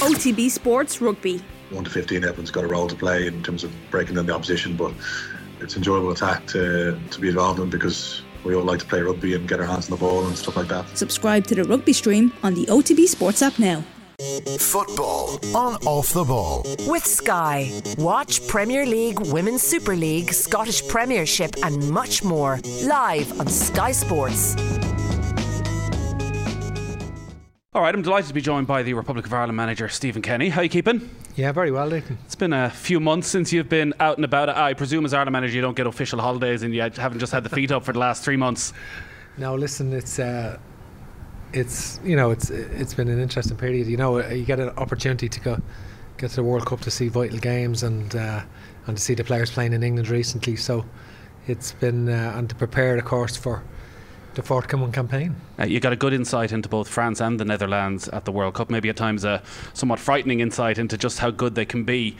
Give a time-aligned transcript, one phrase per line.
[0.00, 1.42] OTB Sports Rugby.
[1.70, 4.34] 1 to 15, everyone's got a role to play in terms of breaking down the
[4.34, 4.92] opposition, but
[5.60, 9.34] it's enjoyable attack to, to be involved in because we all like to play rugby
[9.34, 10.86] and get our hands on the ball and stuff like that.
[10.96, 13.82] Subscribe to the rugby stream on the OTB Sports app now.
[14.58, 16.64] Football on Off the Ball.
[16.86, 17.70] With Sky.
[17.98, 24.54] Watch Premier League, Women's Super League, Scottish Premiership, and much more live on Sky Sports.
[27.74, 30.48] All right, I'm delighted to be joined by the Republic of Ireland manager, Stephen Kenny.
[30.48, 31.10] How are you keeping?
[31.36, 32.16] Yeah, very well, Nathan.
[32.24, 34.48] It's been a few months since you've been out and about.
[34.48, 37.44] I presume as Ireland manager you don't get official holidays and you haven't just had
[37.44, 38.72] the feet up for the last three months.
[39.36, 40.58] No, listen, it's uh,
[41.52, 43.86] it's you know it's it's been an interesting period.
[43.86, 45.60] You know, you get an opportunity to go
[46.16, 48.44] get to the World Cup to see vital games and uh,
[48.86, 50.56] and to see the players playing in England recently.
[50.56, 50.86] So
[51.46, 53.62] it's been uh, and to prepare, of course, for
[54.38, 55.34] the forthcoming campaign.
[55.58, 58.54] Uh, you got a good insight into both France and the Netherlands at the World
[58.54, 58.70] Cup.
[58.70, 59.42] Maybe at times a
[59.74, 62.16] somewhat frightening insight into just how good they can be.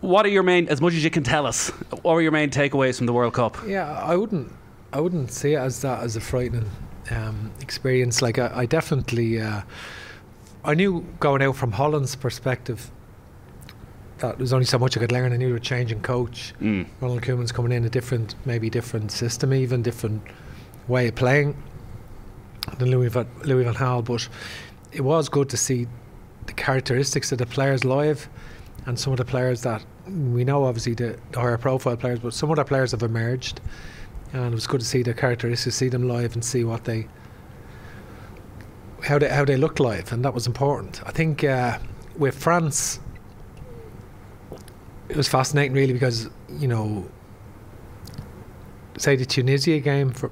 [0.00, 1.70] What are your main, as much as you can tell us,
[2.02, 3.56] what are your main takeaways from the World Cup?
[3.66, 4.52] Yeah, I wouldn't,
[4.92, 6.70] I wouldn't see it as that as a frightening
[7.10, 8.22] um, experience.
[8.22, 9.62] Like I, I definitely, uh,
[10.64, 12.92] I knew going out from Holland's perspective
[14.18, 15.32] that there's only so much I could learn.
[15.32, 16.54] I knew they were changing coach.
[16.62, 16.86] Mm.
[17.00, 20.22] Ronald Koeman's coming in a different, maybe different system, even different
[20.90, 21.56] way of playing
[22.78, 24.04] than Louis van, Louis van Gaal.
[24.04, 24.28] But
[24.92, 25.86] it was good to see
[26.46, 28.28] the characteristics of the players live
[28.86, 32.34] and some of the players that we know, obviously, the, the higher profile players, but
[32.34, 33.60] some other players have emerged.
[34.32, 37.08] And it was good to see their characteristics, see them live, and see what they
[39.02, 41.02] how they how they look live, and that was important.
[41.06, 41.78] I think uh,
[42.16, 43.00] with France,
[45.08, 47.08] it was fascinating, really, because you know,
[48.98, 50.30] say the Tunisia game for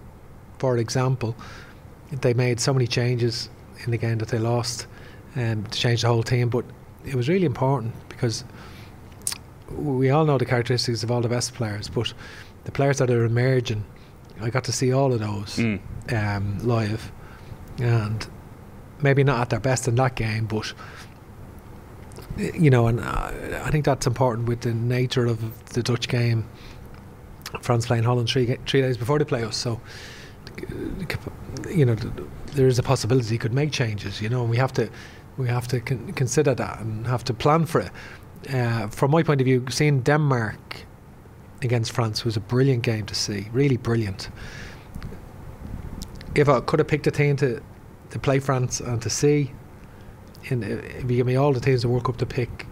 [0.59, 1.35] for example,
[2.11, 3.49] they made so many changes
[3.85, 4.87] in the game that they lost,
[5.37, 6.49] um, to change the whole team.
[6.49, 6.65] But
[7.05, 8.45] it was really important because
[9.71, 12.13] we all know the characteristics of all the best players, but
[12.65, 13.85] the players that are emerging,
[14.41, 15.81] I got to see all of those Mm.
[16.13, 17.13] um, live,
[17.79, 18.27] and
[19.03, 20.73] maybe not at their best in that game, but
[22.37, 23.31] you know, and uh,
[23.65, 26.45] I think that's important with the nature of the Dutch game.
[27.63, 29.81] France playing Holland three three days before they play us, so
[31.69, 31.95] you know
[32.55, 34.21] there is a possibility he could make changes.
[34.21, 34.89] You know, and we have to
[35.37, 37.91] we have to con- consider that and have to plan for it.
[38.55, 40.77] Uh, from my point of view, seeing Denmark
[41.63, 44.31] against France was a brilliant game to see, really brilliant.
[46.35, 47.61] If I could have picked a team to
[48.11, 49.53] to play France and to see,
[50.45, 52.67] in, if you give me all the teams to World Cup to pick,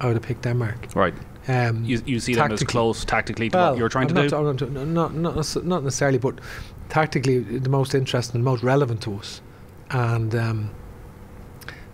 [0.00, 0.94] I would have picked Denmark.
[0.94, 1.14] Right.
[1.46, 4.56] Um, You, you see them as close tactically to well, what you're trying to I'm
[4.56, 4.66] do?
[4.70, 6.40] not, not, not, not, not necessarily, but
[6.88, 9.40] tactically the most interesting, the most relevant to us.
[9.90, 10.70] And um,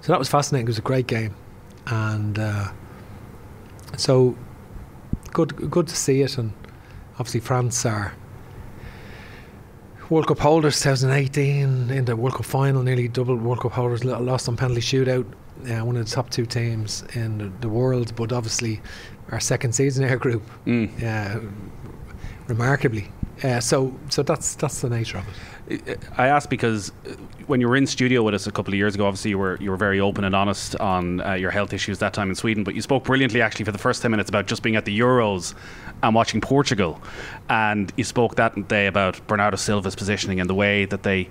[0.01, 0.67] so that was fascinating.
[0.67, 1.35] It was a great game.
[1.87, 2.69] And uh,
[3.97, 4.37] so
[5.33, 6.39] good good to see it.
[6.39, 6.53] And
[7.19, 8.15] obviously, France are
[10.09, 14.49] World Cup holders 2018 in the World Cup final, nearly double World Cup holders, lost
[14.49, 15.27] on penalty shootout.
[15.69, 18.81] Uh, one of the top two teams in the, the world, but obviously
[19.31, 20.89] our second season air group, Mm.
[21.05, 21.41] uh,
[22.49, 23.09] remarkably.
[23.43, 25.25] Uh, so, so that's that's the nature of
[25.69, 25.99] it.
[26.19, 27.13] I asked because uh,
[27.47, 29.57] when you were in studio with us a couple of years ago, obviously you were
[29.61, 32.65] you were very open and honest on uh, your health issues that time in Sweden.
[32.65, 34.99] But you spoke brilliantly actually for the first ten minutes about just being at the
[34.99, 35.55] Euros
[36.03, 37.01] and watching Portugal,
[37.49, 41.29] and you spoke that day about Bernardo Silva's positioning and the way that they.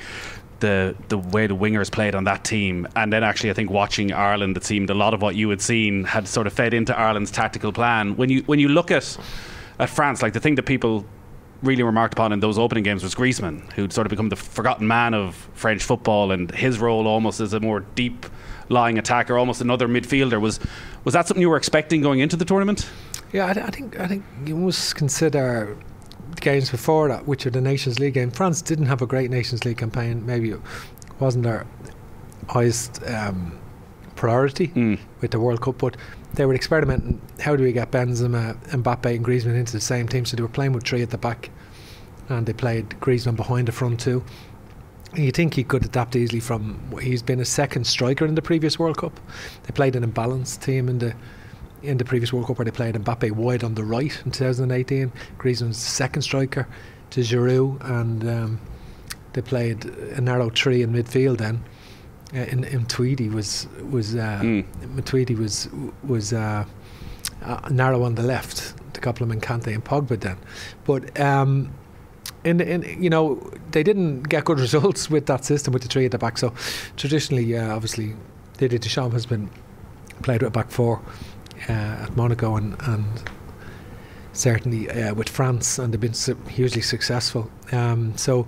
[0.61, 4.11] The, the way the wingers played on that team, and then actually I think watching
[4.11, 6.93] Ireland, it seemed a lot of what you had seen had sort of fed into
[6.93, 8.17] Ireland's tactical plan.
[8.17, 9.17] When you when you look at
[9.79, 11.05] at France, like the thing that people
[11.61, 14.87] really remarked upon in those opening games was Griezmann, who'd sort of become the forgotten
[14.87, 18.25] man of French football, and his role almost as a more deep
[18.69, 20.39] lying attacker, almost another midfielder.
[20.39, 20.59] Was
[21.03, 22.89] was that something you were expecting going into the tournament?
[23.33, 25.77] Yeah, I, I think I think you must consider
[26.35, 28.31] the games before that, which are the Nations League game.
[28.31, 30.25] France didn't have a great Nations League campaign.
[30.25, 30.59] Maybe it
[31.19, 31.65] wasn't their
[32.47, 33.59] highest um,
[34.19, 34.97] priority Mm.
[35.21, 35.95] with the World Cup, but
[36.33, 37.21] they were experimenting.
[37.39, 40.25] How do we get Benzema, Mbappe, and Griezmann into the same team?
[40.25, 41.49] So they were playing with three at the back,
[42.27, 44.23] and they played Griezmann behind the front two.
[45.15, 46.79] You think he could adapt easily from?
[47.01, 49.19] He's been a second striker in the previous World Cup.
[49.63, 51.13] They played an imbalanced team in the
[51.81, 55.11] in the previous World Cup where they played Mbappe wide on the right in 2018.
[55.39, 56.67] Griezmann's second striker
[57.11, 58.59] to Giroud, and um,
[59.33, 59.85] they played
[60.17, 61.37] a narrow three in midfield.
[61.37, 61.63] Then
[62.33, 64.65] uh, in, in Tweedy was was uh, Mm.
[64.95, 65.67] Matuidi was
[66.03, 66.65] was uh,
[67.43, 70.19] uh, narrow on the left to complement Kante and Pogba.
[70.19, 70.37] Then,
[70.85, 71.71] but um,
[72.43, 73.35] in in you know
[73.71, 76.37] they didn't get good results with that system with the three at the back.
[76.37, 76.53] So
[76.97, 78.15] traditionally, uh, obviously,
[78.57, 79.49] Didier Deschamps has been
[80.21, 81.01] played with a back four
[81.67, 83.05] uh, at Monaco and, and
[84.33, 87.49] certainly uh, with France, and they've been hugely successful.
[87.71, 88.47] Um, so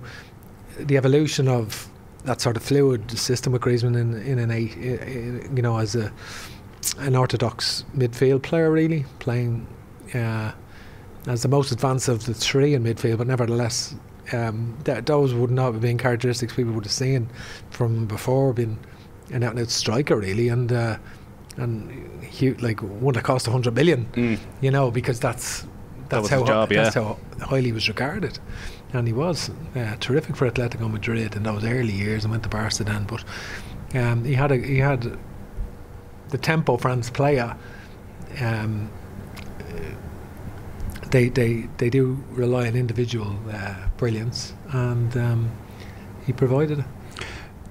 [0.78, 1.88] the evolution of
[2.24, 6.12] that sort of fluid system with Griezmann in, in an eight, you know, as a
[6.98, 9.66] an orthodox midfield player, really playing
[10.14, 10.52] uh,
[11.26, 13.94] as the most advanced of the three in midfield, but nevertheless,
[14.32, 17.28] um, th- those would not have been characteristics people would have seen
[17.70, 18.52] from before.
[18.52, 18.78] Being
[19.30, 20.98] an out and out striker, really, and uh,
[21.56, 24.38] and he, like one that cost hundred million, Mm.
[24.60, 25.66] you know, because that's
[26.08, 27.02] that's was how job, that's yeah.
[27.02, 28.38] how highly he was regarded,
[28.92, 32.48] and he was uh, terrific for Atletico Madrid in those early years, and went to
[32.48, 33.04] Barca then.
[33.04, 33.24] But
[33.94, 35.18] um, he had a he had
[36.28, 37.56] the tempo France play at.
[38.40, 38.90] Um,
[41.10, 45.52] they, they they do rely on individual uh, brilliance, and um,
[46.26, 46.84] he provided it.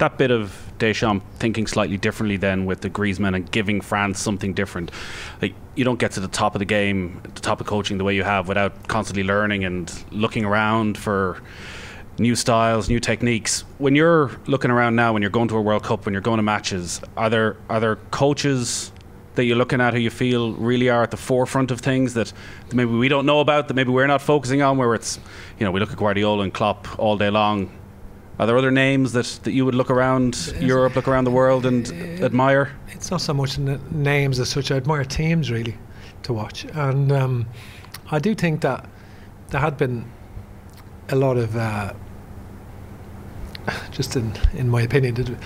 [0.02, 4.54] That bit of Deschamps thinking slightly differently then with the Griezmann and giving France something
[4.54, 4.92] different.
[5.42, 8.04] Like you don't get to the top of the game, the top of coaching the
[8.04, 11.42] way you have without constantly learning and looking around for
[12.18, 13.64] new styles, new techniques.
[13.78, 16.38] When you're looking around now, when you're going to a World Cup, when you're going
[16.38, 18.92] to matches, are there are there coaches
[19.36, 22.34] that you're looking at who you feel really are at the forefront of things that
[22.74, 25.20] maybe we don't know about, that maybe we're not focusing on, where it's
[25.60, 27.72] you know, we look at Guardiola and Klopp all day long.
[28.40, 31.66] Are there other names that, that you would look around Europe, look around the world
[31.66, 31.88] and
[32.24, 32.72] admire?
[32.90, 34.72] It's not so much n- names as such.
[34.72, 35.78] I admire teams really
[36.24, 37.46] to watch, and um,
[38.12, 38.88] I do think that
[39.50, 40.06] there had been
[41.10, 41.94] a lot of, uh,
[43.92, 45.38] just in in my opinion,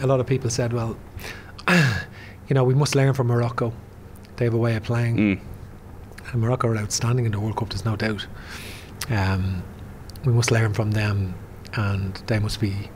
[0.00, 0.96] a lot of people said, well,
[1.68, 3.72] you know, we must learn from Morocco.
[4.36, 5.40] They have a way of playing, Mm.
[6.32, 7.70] and Morocco are outstanding in the World Cup.
[7.70, 8.26] There's no doubt.
[9.10, 9.62] Um,
[10.24, 11.34] we must learn from them,
[11.74, 12.90] and they must be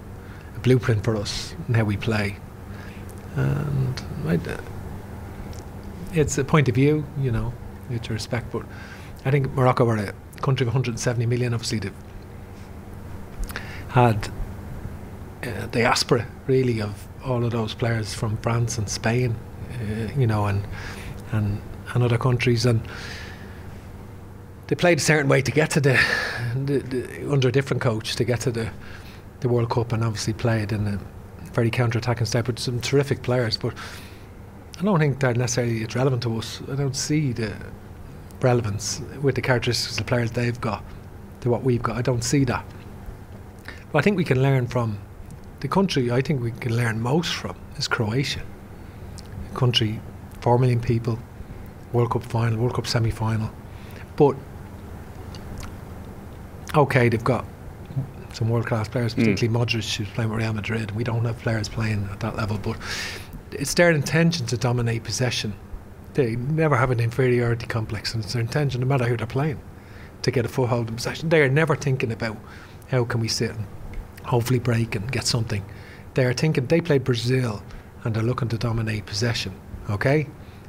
[0.57, 2.37] a blueprint for us in how we play.
[3.37, 4.39] And I,
[6.13, 7.53] it's a point of view, you know,
[7.89, 8.51] with your respect.
[8.53, 8.65] But
[9.25, 11.55] I think Morocco were a country of 170 million.
[11.55, 11.95] Obviously, they've
[13.89, 14.31] had
[15.43, 19.37] uh, diaspora really of all of those players from France and Spain,
[19.73, 20.67] uh, you know, and
[21.33, 21.61] and
[21.95, 22.81] and other countries, and
[24.71, 26.01] they played a certain way to get to the,
[26.55, 28.71] the, the under a different coach to get to the
[29.41, 31.01] the World Cup, and obviously played in a
[31.53, 33.75] very counter-attacking style with some terrific players, but.
[34.79, 36.63] I don't think they're necessarily it's relevant to us.
[36.73, 37.55] I don't see the
[38.41, 40.83] relevance with the characteristics of the players they've got
[41.43, 41.99] to what we've got.
[41.99, 42.65] I don't see that.
[43.93, 44.99] But I think we can learn from
[45.61, 46.11] the country.
[46.11, 48.41] I think we can learn most from is Croatia.
[49.53, 50.01] A country,
[50.41, 51.19] four million people,
[51.93, 53.51] World Cup final, World Cup semi-final,
[54.17, 54.35] but
[56.75, 57.45] okay, they've got
[58.33, 59.23] some world-class players, hmm.
[59.23, 60.91] particularly Modric, who's playing with Real Madrid.
[60.93, 62.77] We don't have players playing at that level, but
[63.53, 65.55] it's their intention to dominate possession.
[66.15, 69.61] They never have an inferiority complex, and it's their intention, no matter who they're playing,
[70.23, 71.29] to get a foothold in possession.
[71.29, 72.37] They are never thinking about
[72.89, 73.67] how can we sit and
[74.25, 75.65] hopefully break and get something.
[76.15, 77.63] They are thinking they played Brazil
[78.05, 79.55] and they're looking to dominate possession.
[79.89, 80.27] Okay,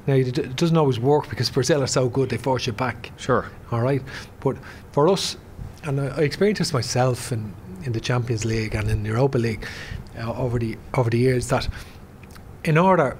[0.07, 3.11] now it it doesn't always work because Brazil are so good they force you back.
[3.17, 3.49] Sure.
[3.71, 4.01] All right,
[4.39, 4.57] but
[4.91, 5.37] for us,
[5.83, 9.37] and I, I experienced this myself in, in the Champions League and in the Europa
[9.37, 9.65] League
[10.17, 11.67] uh, over the over the years that
[12.63, 13.17] in order,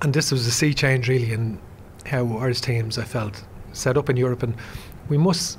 [0.00, 1.58] and this was a sea change really in
[2.06, 4.54] how Irish teams I felt set up in Europe, and
[5.08, 5.58] we must,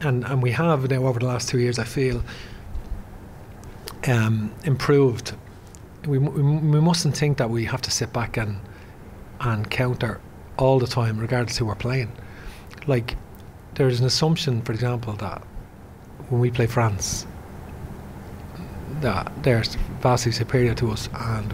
[0.00, 2.22] and and we have now over the last two years I feel
[4.06, 5.32] um, improved.
[6.06, 8.60] We, we we mustn't think that we have to sit back and
[9.40, 10.20] and counter
[10.58, 12.12] all the time, regardless who we're playing.
[12.86, 13.16] Like
[13.74, 15.42] there's an assumption, for example, that
[16.28, 17.26] when we play France,
[19.00, 19.64] that they're
[20.00, 21.52] vastly superior to us, and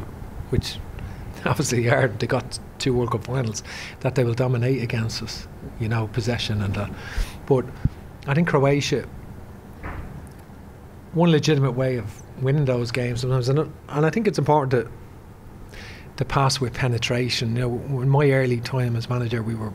[0.50, 0.78] which
[1.44, 2.08] obviously are.
[2.08, 3.62] They got two World Cup finals.
[4.00, 5.48] That they will dominate against us,
[5.78, 6.90] you know, possession and that.
[7.46, 7.64] But
[8.26, 9.06] I think Croatia,
[11.12, 14.90] one legitimate way of winning those games sometimes, and, and I think it's important to
[16.16, 17.56] to pass with penetration.
[17.56, 19.72] You know, in my early time as manager, we were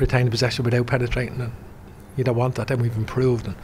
[0.00, 1.52] retaining possession without penetrating, and
[2.16, 2.68] you don't want that.
[2.68, 3.56] Then we've improved, and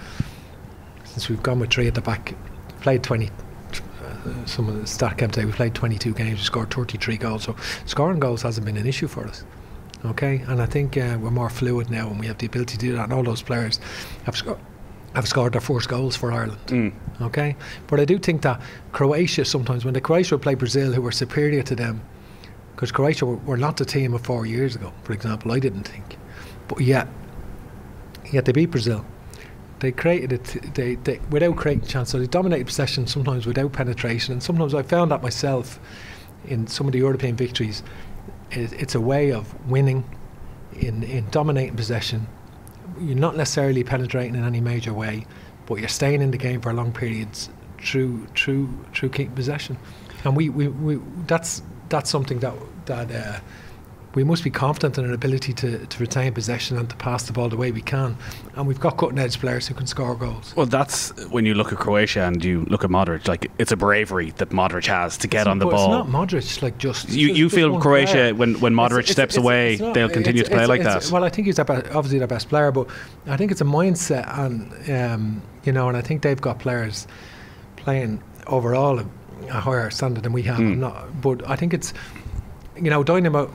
[1.05, 2.35] since we've gone with three at the back,
[2.81, 3.31] played 20.
[3.31, 7.45] Uh, some of the stat camp say we played 22 games, we scored 33 goals.
[7.45, 9.45] So scoring goals hasn't been an issue for us.
[10.05, 12.79] Okay, and I think uh, we're more fluid now, and we have the ability to
[12.79, 13.05] do that.
[13.05, 13.81] And all those players
[14.25, 14.59] have scored.
[15.15, 16.61] Have scored their first goals for Ireland.
[16.67, 16.93] Mm.
[17.23, 18.61] Okay, but I do think that
[18.93, 22.03] Croatia sometimes, when the Croatia play Brazil, who were superior to them,
[22.73, 25.53] because Croatia were, were not the team of four years ago, for example.
[25.53, 26.19] I didn't think,
[26.69, 27.09] but yet,
[28.33, 29.05] yet they beat Brazil.
[29.81, 30.75] They created it.
[30.75, 32.11] They, they without creating chance.
[32.11, 35.79] So they dominated possession sometimes without penetration, and sometimes I found that myself
[36.47, 37.83] in some of the European victories,
[38.51, 40.05] it, it's a way of winning
[40.73, 42.27] in, in dominating possession.
[42.99, 45.27] You're not necessarily penetrating in any major way,
[45.67, 49.77] but you're staying in the game for long periods through through through keeping possession.
[50.25, 52.55] And we, we, we that's that's something that
[52.87, 53.41] that uh,
[54.17, 57.35] we must be confident in our ability to, to retain possession and to pass the
[57.35, 58.17] ball the way we can.
[58.55, 60.55] And we've got cutting edge players who can score goals.
[60.57, 63.29] Well, that's when you look at Croatia and you look at Modric.
[63.29, 66.01] Like it's a bravery that Modric has to get It's on the ball.
[66.01, 67.11] It's not Modric, like just.
[67.11, 68.35] you just- you just feel Croatia player.
[68.35, 71.11] when when Modric It's- steps it's- away, not- they'll continue to play like that.
[71.13, 72.89] Well, I think he's best, obviously the best player, but
[73.27, 77.07] I think it's a mindset, and um, you know, and I think they've got players
[77.77, 80.59] playing overall a higher standard than we have.
[80.59, 81.93] I'm not, but I think it's.
[82.77, 83.51] You know, Dynamo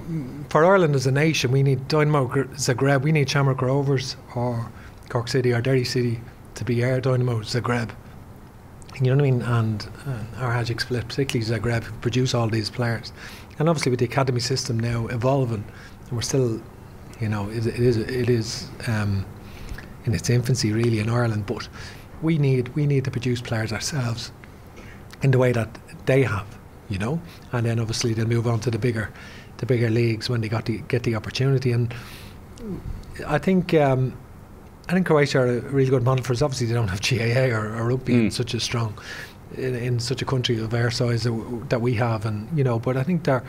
[0.50, 4.72] for Ireland as a nation, we need Dynamo Zagreb, we need Shamrock Rovers or
[5.10, 6.20] Cork City or Derry City
[6.56, 7.92] to be our Dynamo Zagreb.
[8.96, 9.42] You know what I mean?
[9.42, 9.88] And
[10.38, 13.14] our Hajduk Split, particularly Zagreb, produce all these players.
[13.58, 15.64] And obviously, with the academy system now evolving,
[16.08, 16.62] and we're still,
[17.20, 19.26] you know, it, it is it is um,
[20.06, 21.46] in its infancy really in Ireland.
[21.46, 21.68] But
[22.22, 24.32] we need we need to produce players ourselves
[25.22, 26.48] in the way that they have,
[26.92, 27.20] you know.
[27.52, 29.10] And then obviously they'll move on to the bigger
[29.58, 31.72] the bigger leagues when they got the, get the opportunity.
[31.72, 31.94] And
[33.28, 33.74] I think.
[33.74, 34.14] Um,
[34.90, 36.42] I think Croatia are a really good model for us.
[36.42, 38.34] Obviously, they don't have GAA or, or rugby in Mm.
[38.34, 38.94] such a strong,
[39.56, 42.78] in, in such a country of our size that, we have, and you know.
[42.80, 43.44] But I think they're,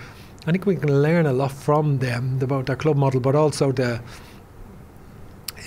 [0.46, 3.72] I think we can learn a lot from them about their club model, but also
[3.72, 4.00] the,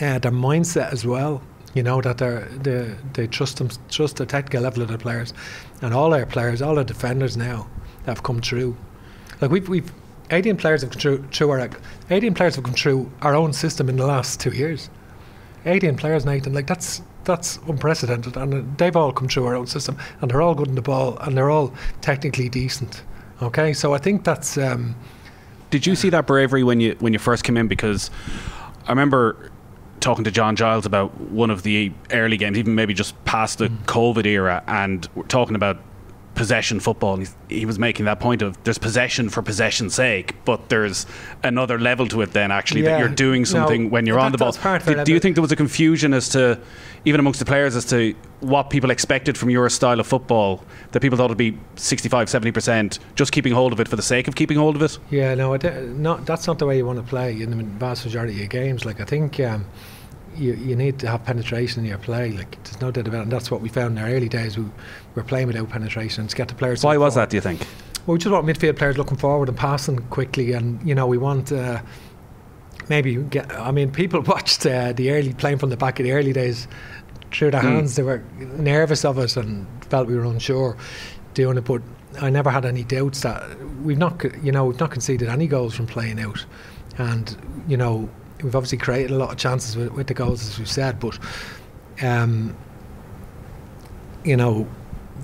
[0.01, 1.41] uh, their mindset as well.
[1.73, 5.33] You know that they they they trust them, trust the technical level of the players,
[5.85, 7.67] and all our players, all our defenders now
[8.07, 8.75] have come through.
[9.39, 9.91] Like we've we've
[10.31, 11.69] 18 players have come through, through our
[12.09, 14.89] 18 players have come through our own system in the last two years.
[15.67, 16.55] 18 players, Nathan.
[16.55, 20.41] Like that's that's unprecedented, and uh, they've all come through our own system, and they're
[20.41, 23.03] all good in the ball, and they're all technically decent.
[23.43, 24.95] Okay, so I think that's um,
[25.69, 27.67] Did you see that bravery when you when you first came in?
[27.67, 28.09] Because
[28.87, 29.51] I remember
[29.99, 33.69] talking to John Giles about one of the early games, even maybe just past the
[33.69, 33.83] hmm.
[33.83, 35.77] COVID era, and talking about
[36.35, 37.17] possession football.
[37.17, 41.05] He's, he was making that point of there's possession for possession's sake, but there's
[41.43, 42.33] another level to it.
[42.33, 44.51] Then actually, that you're doing No, something when you're on the ball.
[44.51, 46.59] Do, do you think there was a confusion as to
[47.05, 50.63] even amongst the players as to what people expected from your style of football?
[50.91, 54.01] That people thought it'd be 65, 70 percent, just keeping hold of it for the
[54.03, 54.99] sake of keeping hold of it.
[55.09, 57.63] Yeah, no, I d- not, that's not the way you want to play in the
[57.63, 58.85] vast majority of games.
[58.85, 59.65] Like, I think um,
[60.37, 62.31] you, you need to have penetration in your play.
[62.31, 63.23] Like, there's no doubt about it.
[63.23, 64.57] And that's what we found in our early days.
[64.57, 64.65] We
[65.15, 66.83] were playing without penetration to get the players.
[66.83, 67.25] Why was forward.
[67.25, 67.29] that?
[67.31, 67.61] Do you think?
[68.05, 71.17] Well, we just want midfield players looking forward and passing quickly, and you know, we
[71.17, 71.81] want uh,
[72.87, 73.51] maybe get.
[73.51, 76.67] I mean, people watched uh, the early playing from the back of the early days
[77.31, 77.95] through their hands.
[77.95, 80.77] They were nervous of us and felt we were unsure
[81.33, 81.81] doing it, but
[82.21, 83.43] I never had any doubts that
[83.81, 86.45] we've not, you know, we've not conceded any goals from playing out,
[86.97, 87.35] and
[87.67, 88.09] you know,
[88.43, 91.17] we've obviously created a lot of chances with, with the goals, as we've said, but.
[92.01, 92.57] Um,
[94.25, 94.67] you know,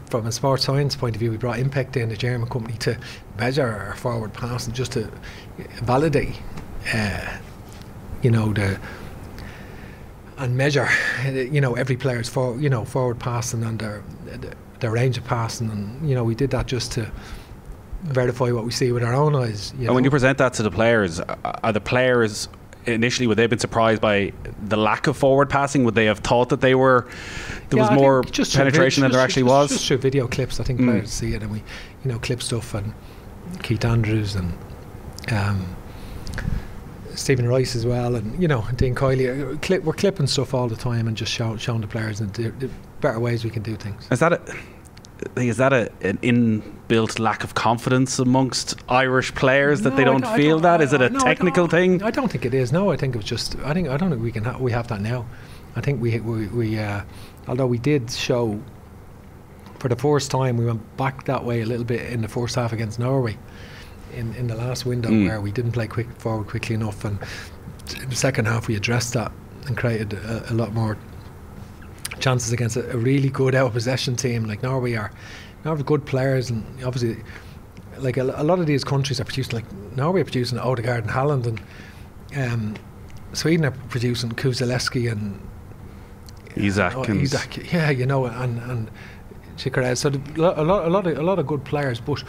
[0.09, 2.97] from a sports science point of view, we brought Impect in, the German company, to
[3.37, 5.11] measure our forward pass and just to
[5.83, 6.35] validate,
[6.93, 7.37] uh,
[8.21, 8.79] you know, the
[10.37, 10.87] and measure,
[11.33, 14.03] you know, every player's for you know forward passing and their
[14.79, 17.11] their range of passing, and you know, we did that just to
[18.03, 19.73] verify what we see with our own eyes.
[19.77, 22.49] You And when you present that to the players, are the players
[22.85, 24.33] initially would they have been surprised by
[24.67, 25.83] the lack of forward passing?
[25.83, 27.07] Would they have thought that they were
[27.69, 29.69] there Yeah, was I more just penetration than there actually just- was?
[29.71, 30.85] Just through video clips, I think Mm.
[30.85, 31.59] players see it, and we,
[32.03, 32.93] you know, clip stuff and
[33.63, 34.53] Keith Andrews and
[35.31, 35.75] um,
[37.15, 39.53] Stephen Rice as well, and you know, Dean Kiely.
[39.53, 42.33] uh, Clip, we're clipping stuff all the time and just show, showing the players and
[42.33, 42.69] the, the
[43.01, 44.07] better ways we can do things.
[44.11, 44.41] Is that a
[45.35, 50.25] is that a, an inbuilt lack of confidence amongst Irish players that they I don't
[50.25, 50.81] I feel that?
[50.81, 52.03] Is it a no, technical don't- thing?
[52.03, 52.71] I don't think it is.
[52.71, 53.55] No, I think it's just.
[53.59, 54.43] I think I don't think we can.
[54.43, 55.25] Ha- we have that now.
[55.75, 57.01] I think we we, we uh,
[57.47, 58.59] although we did show
[59.79, 62.55] for the first time we went back that way a little bit in the first
[62.55, 63.37] half against Norway
[64.13, 65.27] in in the last window Mm.
[65.27, 67.17] where we didn't play quick forward quickly enough and
[68.01, 69.31] in the second half we addressed that
[69.67, 70.97] and created a, a lot more
[72.21, 75.11] chances against a, a really good out possession team like Norway are.
[75.65, 77.23] Norway have good players and obviously
[77.97, 81.11] like a, a lot of these countries are producing like Norway are producing Odegaard and
[81.11, 81.61] Haaland and
[82.35, 82.75] um,
[83.33, 85.39] Sweden are producing Kulusevski and
[86.55, 88.91] Isak oh, and Isak, yeah, you know, and and
[89.57, 89.97] Chikara.
[89.97, 92.23] So the, a lot, a lot of a lot of good players, but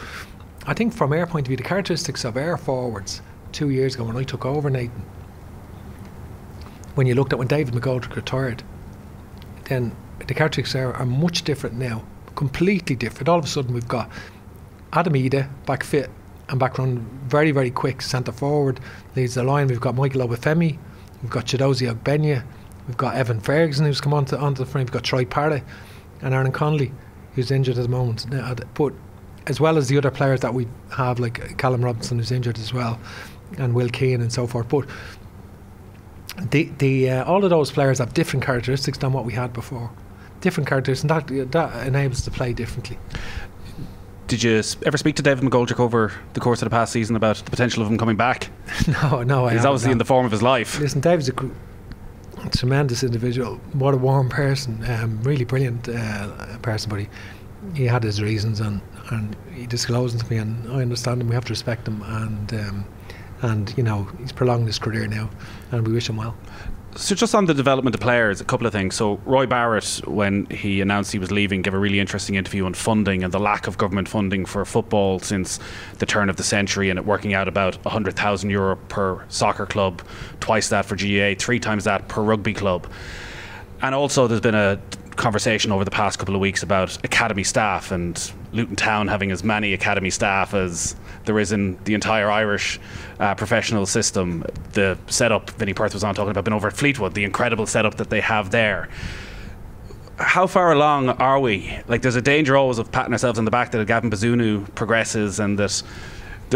[0.65, 3.21] I think from our point of view, the characteristics of our forwards
[3.51, 5.03] two years ago when I took over, Nathan,
[6.95, 8.63] when you looked at when David McGoldrick retired,
[9.65, 9.95] then
[10.27, 12.03] the characteristics are, are much different now,
[12.35, 13.29] completely different.
[13.29, 14.09] All of a sudden, we've got
[14.93, 16.09] Adam Idah back fit
[16.49, 18.79] and back run very very quick centre forward
[19.15, 19.67] leads the line.
[19.67, 20.77] We've got Michael Obafemi,
[21.21, 22.43] we've got Chiedozie Ogbene,
[22.87, 24.85] we've got Evan Ferguson who's come onto onto the frame.
[24.85, 25.63] We've got Troy Parrott
[26.21, 26.91] and Aaron Connolly
[27.35, 28.25] who's injured at the moment.
[28.75, 28.93] But
[29.47, 32.73] as well as the other players that we have like Callum Robinson who's injured as
[32.73, 32.99] well
[33.57, 34.69] and Will Keane and so forth.
[34.69, 34.87] But
[36.37, 39.91] the the uh, all of those players have different characteristics than what we had before.
[40.41, 42.97] Different characteristics, and that that enables us to play differently.
[44.27, 47.37] Did you ever speak to David McGoldrick over the course of the past season about
[47.37, 48.49] the potential of him coming back?
[48.87, 50.79] no, no, I He's obviously in the form of his life.
[50.79, 51.33] Listen, David's a
[52.49, 53.57] tremendous individual.
[53.73, 54.83] What a warm person.
[54.89, 57.09] Um, really brilliant uh, person, but he,
[57.75, 61.27] he had his reasons and, and he disclosed them to me, and I understand him.
[61.27, 62.85] We have to respect him, and um,
[63.41, 65.29] and you know he's prolonged his career now,
[65.73, 66.35] and we wish him well.
[66.95, 68.93] So just on the development of players, a couple of things.
[68.93, 72.75] So Roy Barrett, when he announced he was leaving, gave a really interesting interview on
[72.75, 75.59] funding and the lack of government funding for football since
[75.97, 80.03] the turn of the century, and it working out about 100,000 euro per soccer club,
[80.39, 82.87] twice that for GAA, three times that per rugby club.
[83.81, 84.79] And also, there's been a
[85.15, 89.43] conversation over the past couple of weeks about academy staff and Luton Town having as
[89.43, 92.79] many academy staff as there is in the entire Irish
[93.19, 94.45] uh, professional system.
[94.73, 97.95] The setup Vinny Perth was on talking about, been over at Fleetwood, the incredible setup
[97.95, 98.89] that they have there.
[100.17, 101.75] How far along are we?
[101.87, 105.39] Like, there's a danger always of patting ourselves on the back that Gavin Bazunu progresses
[105.39, 105.81] and that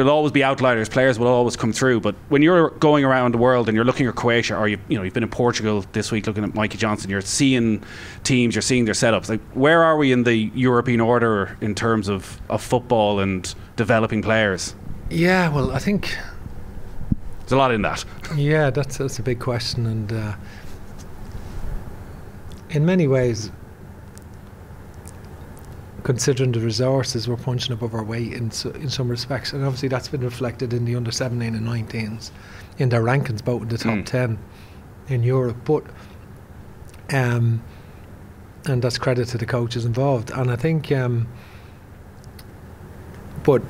[0.04, 0.90] there'll always be outliers.
[0.90, 2.00] Players will always come through.
[2.02, 4.98] But when you're going around the world and you're looking at Croatia, or you, you
[4.98, 7.84] know, you've been in Portugal this week looking at Mikey Johnston, you're seeing
[8.24, 9.30] teams, you're seeing their setups.
[9.30, 14.22] Like, where are we in the European order in terms of, of football and developing
[14.22, 14.76] players?
[15.10, 16.18] Yeah, well, I think
[17.40, 18.04] There's a lot in that.
[18.36, 20.36] Yeah, that's that's a big question, and uh,
[22.70, 23.52] in many ways,
[26.08, 29.90] considering the resources, we're punching above our weight in so, in some respects, and obviously
[29.90, 32.32] that's been reflected in the under seventeen and 19s,
[32.78, 34.06] in their rankings, both in the top Mm.
[34.06, 34.40] ten
[35.10, 35.58] in Europe.
[35.66, 35.84] But
[37.14, 37.62] um,
[38.68, 41.28] and that's credit to the coaches involved, and I think, um,
[43.44, 43.62] but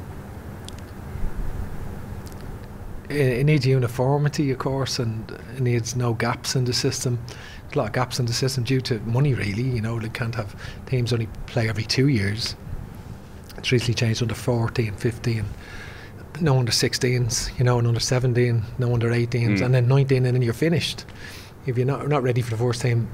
[3.09, 7.19] it, needs uniformity, of course, and it needs no gaps in the system.
[7.63, 9.63] There's a lot of gaps in the system due to money, really.
[9.63, 12.55] You know, they can't have teams only play every two years.
[13.57, 15.45] It's recently changed under 14, 15,
[16.41, 19.65] no under 16s, you know, and under 17, no under 18s, Mm.
[19.65, 21.05] and then 19, and then you're finished.
[21.65, 23.07] If you're not not ready for the first team,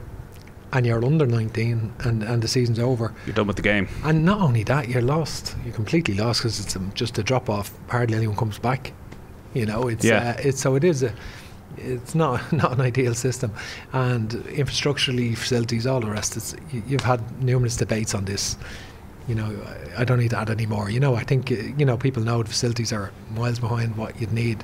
[0.74, 3.88] and you're under 19, and, and the season's over, You're done with the game.
[4.04, 5.56] and not only that, you're lost.
[5.64, 7.72] You're completely lost because it's um, just a drop off.
[7.90, 8.92] Hardly anyone comes back.
[9.54, 10.36] You know, it's Yeah.
[10.38, 11.13] uh, it's so it is a.
[11.78, 13.52] It's not not an ideal system,
[13.94, 16.38] and infrastructurally, facilities, all the rest.
[16.38, 18.58] It's you, you've had numerous debates on this.
[19.28, 19.56] You know,
[19.98, 20.89] I, I don't need to add any more.
[20.89, 24.20] You know, I think uh, you know people know the facilities are miles behind what
[24.22, 24.63] you'd need,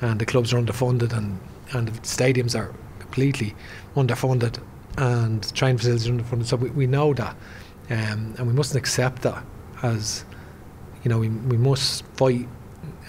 [0.00, 1.38] and the clubs are underfunded, and
[1.72, 3.54] and the stadiums are completely
[3.96, 4.58] underfunded,
[4.98, 6.44] and training facilities are underfunded.
[6.46, 7.34] So we, we know that,
[7.90, 9.42] um, and we mustn't accept that
[9.82, 10.24] as
[11.02, 12.46] you know we we must fight.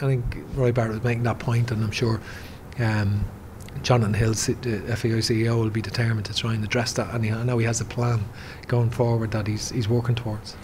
[0.04, 2.20] I think Roy Barrett was making that point, and I'm sure
[2.80, 3.24] um,
[3.82, 7.14] Jonathan Hill, C- the FAI CEO, will be determined to try and address that.
[7.14, 8.24] And he, I know he has a plan
[8.68, 10.56] going forward that he's he's working towards.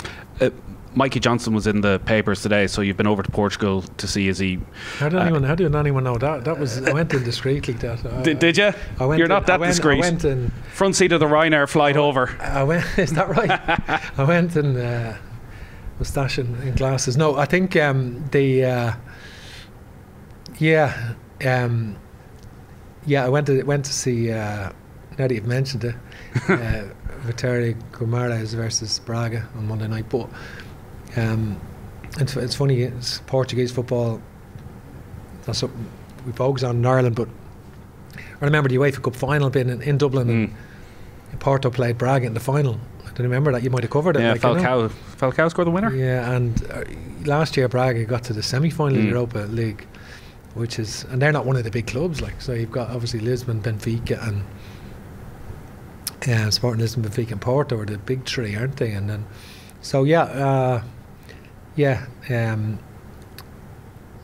[0.41, 0.49] Uh,
[0.95, 4.27] Mikey Johnston was in the papers today, so you've been over to Portugal to see
[4.27, 4.59] is he.
[4.97, 5.43] How did Uh, anyone?
[5.43, 6.45] How did anyone know that?
[6.45, 7.75] That was I went in discreetly.
[7.75, 8.71] That uh, Did, did you?
[8.99, 9.97] I went You're in- not that I went, discreet.
[9.97, 10.51] I went in.
[10.73, 12.35] Front seat of the Ryanair flight over.
[12.41, 12.85] I went.
[12.97, 13.51] Is that right?
[14.19, 15.15] I went in uh,
[15.99, 17.17] moustache and, and glasses.
[17.17, 18.93] No, I think um, the uh,
[20.59, 21.13] yeah
[21.45, 21.95] um,
[23.05, 23.25] yeah.
[23.25, 24.31] I went to went to see.
[24.31, 24.71] Uh,
[25.17, 25.95] now that you've mentioned it,
[26.49, 26.83] uh,
[27.91, 30.05] Guimarães versus Braga on Monday night.
[30.09, 30.29] But
[31.17, 31.59] um,
[32.19, 32.81] it's, it's funny.
[32.83, 34.21] It's Portuguese football.
[35.45, 35.89] That's something
[36.25, 37.27] we focus on in Ireland, but.
[38.41, 41.39] I remember the UEFA Cup final being in, in Dublin and Mm.
[41.39, 42.79] Porto played Braga in the final.
[43.05, 43.63] I don't remember that.
[43.63, 44.21] You might have covered it.
[44.21, 44.87] Yeah, like, you know.
[44.89, 45.93] Falcao, Falcao scored the winner.
[45.93, 46.83] Yeah, and uh,
[47.25, 49.03] last year Braga got to the semi-final of Mm.
[49.03, 49.85] the Europa League,
[50.53, 52.21] which is, and they're not one of the big clubs.
[52.21, 54.43] Like, so you've got obviously Lisbon, Benfica, and
[56.27, 58.91] uh, Sporting Lisbon, Benfica, and Porto are the big three, aren't they?
[58.91, 59.25] And then,
[59.81, 60.83] so yeah, uh,
[61.75, 62.05] yeah.
[62.29, 62.79] Um,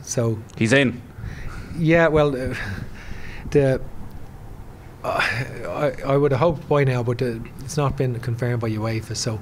[0.01, 1.01] so He's in.
[1.77, 2.55] yeah, well, uh,
[3.51, 3.81] the
[5.03, 5.21] uh,
[5.67, 9.15] I, I would have hoped by now, but uh, it's not been confirmed by UEFA,
[9.15, 9.41] so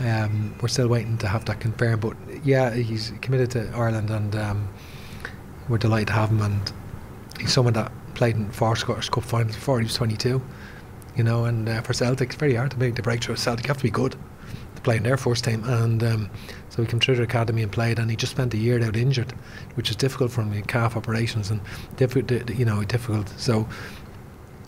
[0.00, 2.00] um, we're still waiting to have that confirmed.
[2.02, 4.68] But yeah, he's committed to Ireland, and um,
[5.68, 6.40] we're delighted to have him.
[6.40, 6.72] And
[7.40, 10.42] he's someone that played in four Scottish Cup finals before he was 22.
[11.16, 13.36] You know, and uh, for Celtic, it's very hard to make the breakthrough.
[13.36, 14.12] Celtic you have to be good
[14.76, 16.30] to play in their first team, and um,
[16.68, 18.94] so he came through the academy and played, and he just spent a year out
[18.96, 19.32] injured,
[19.74, 20.52] which is difficult for him.
[20.52, 21.60] Had calf operations and
[21.96, 23.28] difficult, you know, difficult.
[23.30, 23.66] So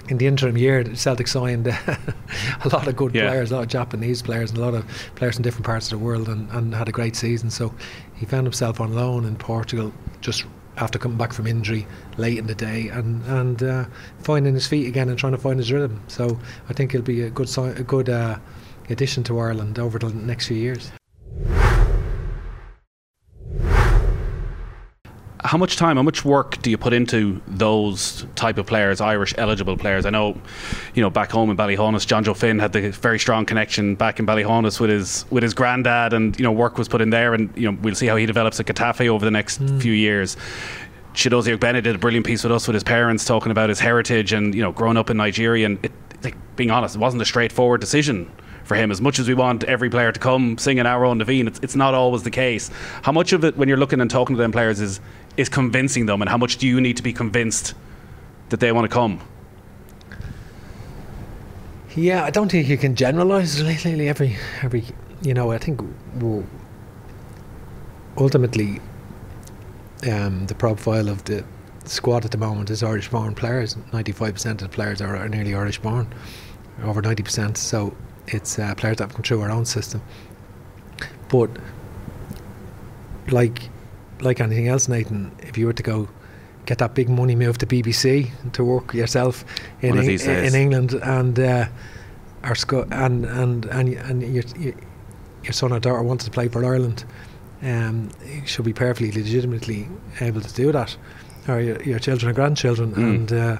[0.08, 1.68] in the interim year, Celtic signed
[2.64, 3.28] a lot of good Yeah.
[3.28, 4.84] players, a lot of Japanese players, and a lot of
[5.14, 7.48] players in different parts of the world, and, and had a great season.
[7.48, 7.72] So
[8.16, 10.44] he found himself on loan in Portugal just
[10.76, 13.84] after coming back from injury late in the day, and and uh,
[14.18, 16.02] finding his feet again and trying to find his rhythm.
[16.08, 18.38] So I think he'll be a good a good uh,
[18.88, 20.90] addition to Ireland over the next few years.
[25.50, 29.34] How much time, how much work do you put into those type of players, Irish
[29.36, 30.06] eligible players?
[30.06, 30.40] I know,
[30.94, 34.20] you know, back home in Ballyhaunis, John Joe Finn had the very strong connection back
[34.20, 37.34] in Ballyhaunis with his with his granddad, and you know, work was put in there,
[37.34, 39.80] and you know, we'll see how he develops at Getafe over the next hmm.
[39.80, 40.36] few years.
[41.14, 44.32] Chiedozie Ogbene did a brilliant piece with us with his parents talking about his heritage
[44.32, 45.90] and you know, growing up in Nigeria, and it,
[46.22, 48.30] like being honest, it wasn't a straightforward decision
[48.70, 48.92] for him.
[48.92, 51.58] As much as we want every player to come sing singing Amhrán na bhFiann, it's,
[51.60, 52.70] it's not always the case.
[53.02, 55.00] How much of it, when you're looking and talking to them players, is
[55.36, 57.74] is convincing them, and how much do you need to be convinced
[58.50, 59.20] that they want to come?
[61.96, 64.84] Yeah, I don't think you can generalise really every every.
[65.22, 65.82] You know, I think
[66.20, 66.44] well,
[68.16, 68.80] ultimately
[70.08, 71.44] um, the profile of the
[71.86, 73.76] squad at the moment is Irish-born players.
[73.92, 76.06] Ninety-five percent of the players are, are nearly Irish-born,
[76.84, 77.58] over ninety percent.
[77.58, 77.92] So
[78.34, 80.00] it's uh, players that have come through our own system.
[81.28, 81.50] But
[83.30, 83.68] like
[84.20, 86.08] like anything else, Nathan, if you were to go
[86.66, 89.44] get that big money move to BBC to work yourself
[89.80, 91.66] in Eng- in England and uh,
[92.44, 94.44] our sco- and and and and your,
[95.42, 97.04] your son or daughter wants to play for Ireland,
[97.62, 99.88] um, you should be perfectly legitimately
[100.20, 100.96] able to do that,
[101.48, 103.14] or your, your children and grandchildren, Mm.
[103.14, 103.56] and uh,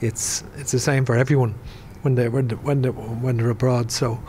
[0.00, 1.54] it's it's the same for everyone
[2.02, 3.90] when they when they, when they, when they're abroad.
[3.90, 4.22] So.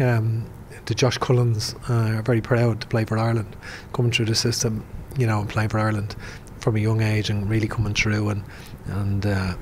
[0.00, 0.46] Um,
[0.86, 3.54] the Josh Cullens uh, are very proud to play for Ireland,
[3.92, 4.82] coming through the system,
[5.18, 6.16] you know, and playing for Ireland
[6.60, 8.42] from a young age and really coming through, and
[8.86, 9.54] and, uh,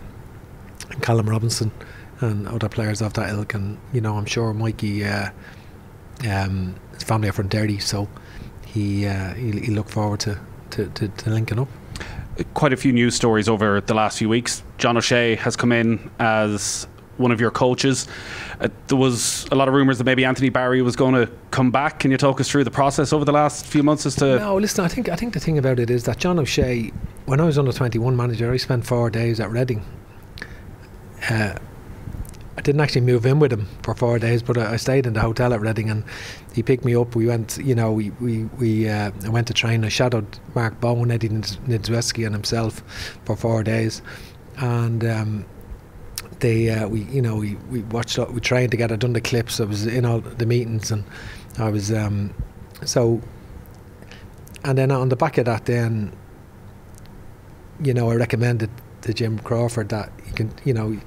[0.88, 1.72] and Callum Robinson
[2.20, 5.30] and other players of that ilk, and you know, I'm sure Mikey, uh,
[6.30, 8.08] um, his family are from Derry, so
[8.64, 10.38] he uh, he, he look forward to,
[10.70, 11.68] to, to, to linking up.
[12.54, 14.62] quite a few news stories over the last few weeks.
[14.78, 16.86] John O'Shea has come in as
[17.18, 18.06] one of your coaches.
[18.60, 21.70] Uh, there was a lot of rumours that maybe Anthony Barry was going to come
[21.70, 22.00] back.
[22.00, 24.38] Can you talk us through the process over the last few months as to?
[24.38, 24.84] No, listen.
[24.84, 26.92] I think I think the thing about it is that John O'Shea,
[27.26, 29.84] when I was under twenty one manager, I spent four days at Reading.
[31.28, 31.54] Uh,
[32.58, 35.20] I didn't actually move in with him for four days, but I, stayed in the
[35.20, 36.04] hotel at Reading, and
[36.54, 37.14] he picked me up.
[37.14, 39.84] We went, you know, we we we uh, went to train.
[39.84, 42.82] I shadowed Mark Bowen, Eddie Niedzwiecki, and himself
[43.24, 44.02] for four days,
[44.58, 45.04] and.
[45.04, 45.44] Um,
[46.40, 49.60] they uh, we you know we, we watched we trained together done the clips.
[49.60, 51.04] I was in all the meetings and
[51.58, 52.34] I was um,
[52.84, 53.20] so
[54.64, 56.12] and then on the back of that then
[57.82, 58.70] you know I recommended
[59.02, 60.98] to Jim Crawford that you can you know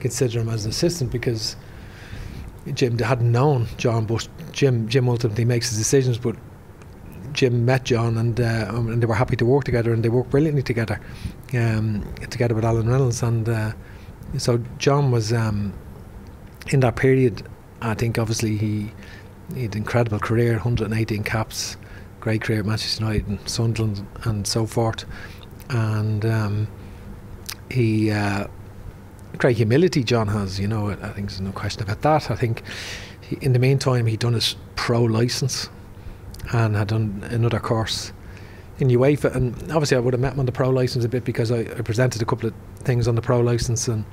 [0.00, 1.56] consider him as an assistant because
[2.74, 6.36] Jim hadn't known John but Jim Jim ultimately makes his decisions but
[7.32, 10.30] Jim met John and uh, and they were happy to work together and they worked
[10.30, 11.00] brilliantly together
[11.54, 13.72] um, together with Alan Reynolds and uh,
[14.38, 15.72] so John was um,
[16.68, 17.46] in that period.
[17.80, 18.92] I think obviously he,
[19.54, 21.76] he had an incredible career, 118 caps,
[22.20, 25.04] great career at Manchester United and Sunderland and so forth,
[25.70, 26.68] and um,
[27.70, 28.46] he uh,
[29.38, 30.02] great humility.
[30.02, 32.30] John has, you know, I think there's no question about that.
[32.30, 32.62] I think
[33.20, 35.68] he, in the meantime he'd done his pro license
[36.52, 38.12] and had done another course
[38.78, 41.24] in UEFA, and obviously I would have met him on the pro license a bit
[41.24, 44.04] because I, I presented a couple of things on the pro license and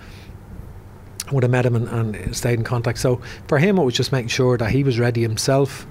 [1.32, 3.00] would have met him and, and stayed in contact.
[3.00, 5.86] So for him, it was just making sure that he was ready himself,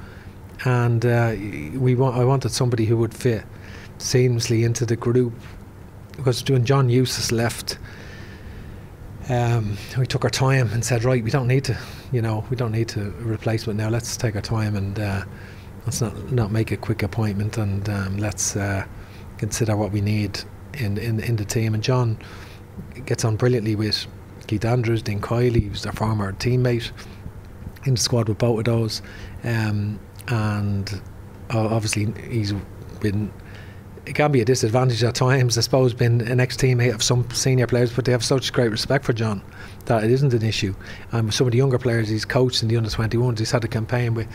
[0.64, 1.34] and uh,
[1.74, 3.44] we want I wanted somebody who would fit
[3.98, 5.32] seamlessly into the group
[6.16, 7.78] because when John Eustace left.
[9.28, 11.78] Um, we took our time and said, right, we don't need to,
[12.10, 13.88] you know, we don't need to replacement now.
[13.88, 15.22] Let's take our time and uh,
[15.84, 18.86] let's not not make a quick appointment and um, let's uh,
[19.38, 20.40] consider what we need
[20.74, 21.74] in, in in the team.
[21.74, 22.18] And John
[23.06, 24.06] gets on brilliantly with
[24.46, 26.90] Keith Andrews, Dean Kiely, who's their former teammate
[27.84, 29.02] in the squad with both of those,
[29.44, 31.00] um, and
[31.52, 32.52] uh, obviously he's
[33.00, 33.32] been.
[34.04, 37.68] It can be a disadvantage at times, I suppose, being an ex-teammate of some senior
[37.68, 39.42] players, but they have such great respect for John
[39.86, 40.74] that it isn't an issue.
[41.12, 43.64] And with some of the younger players he's coached in the under 21s, he's had
[43.64, 44.28] a campaign with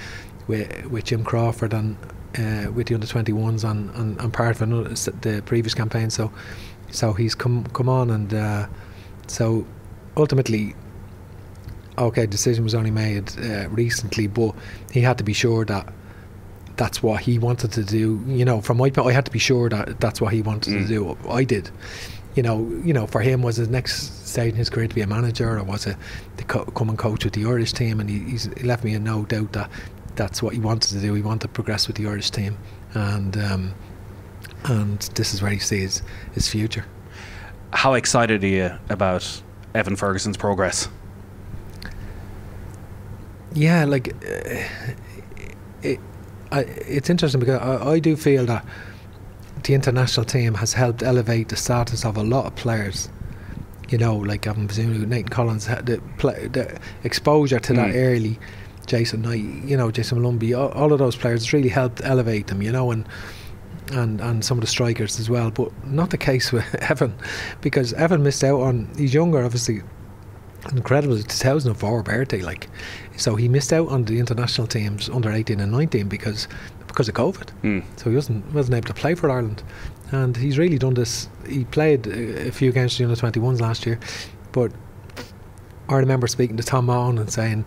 [0.47, 1.97] with, with Jim Crawford and
[2.37, 6.09] uh, with the under 21s and, and, and part of another, the previous campaign.
[6.09, 6.31] So,
[6.91, 8.67] so he's come come on, and uh,
[9.27, 9.65] so
[10.15, 10.75] ultimately,
[11.97, 14.55] okay, decision was only made uh, recently, but
[14.91, 15.93] he had to be sure that
[16.77, 18.23] that's what he wanted to do.
[18.27, 20.73] You know, from my point, I had to be sure that that's what he wanted
[20.73, 20.81] Mm.
[20.83, 21.17] to do.
[21.29, 21.69] I did.
[22.35, 25.01] You know, you know, for him, was his next stage in his career to be
[25.01, 25.97] a manager, or was it
[26.37, 27.99] to co- come and coach with the Irish team?
[27.99, 29.71] And he, he's, he left me in no doubt that
[30.15, 31.13] that's what he wanted to do.
[31.15, 32.57] He wanted to progress with the Irish team,
[32.93, 33.73] and um,
[34.65, 36.85] and this is where he sees his future.
[37.73, 39.41] How excited are you about
[39.73, 40.89] Evan Ferguson's progress?
[43.53, 44.63] Yeah, like uh,
[45.81, 45.99] it,
[46.51, 48.65] I, it's interesting because I, I do feel that
[49.63, 53.09] the international team has helped elevate the status of a lot of players.
[53.89, 57.95] You know, like I'm presuming Nathan Collins had the, play, the exposure to that Mm.
[57.95, 58.39] early.
[58.85, 62.61] Jason Knight, you know, Jason Molumby, all, all of those players really helped elevate them.
[62.61, 63.05] You know, and
[63.91, 65.51] and and some of the strikers as well.
[65.51, 67.13] But not the case with Evan,
[67.61, 68.89] because Evan missed out on.
[68.97, 69.81] He's younger, obviously.
[70.71, 72.67] Incredible, 2004 birthday, like,
[73.15, 76.47] so he missed out on the international teams under 18 and 19 because
[76.87, 77.49] because of COVID.
[77.63, 77.83] Mm.
[77.95, 79.63] So he wasn't wasn't able to play for Ireland,
[80.11, 81.29] and he's really done this.
[81.47, 83.99] He played a, a few games for the under 21s last year,
[84.51, 84.71] but
[85.89, 87.65] I remember speaking to Tom Mohan and saying,